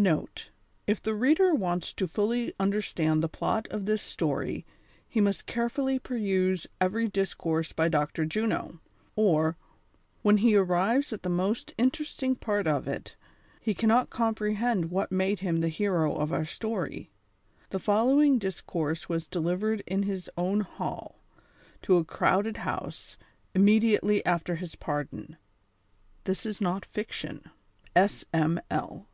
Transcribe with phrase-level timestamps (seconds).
[0.00, 0.50] (Note.
[0.86, 4.64] If the reader wants to fully understand the plot of this story,
[5.08, 8.24] he must carefully peruse ecery discourse by Dr.
[8.24, 8.78] Juno,
[9.16, 9.56] or,
[10.24, 13.16] tcJien he arrives at the most interesting part of it,
[13.66, 17.10] Jie can not comprehend what made him tlie hero of our story.
[17.70, 21.18] The following discourse was delivered in his own hall,
[21.82, 23.18] to a crowded house,
[23.52, 25.36] immediately after his pardon.
[26.22, 27.50] This is not fiction.—
[27.96, 28.24] S.
[28.32, 28.60] M.
[28.70, 29.06] L.)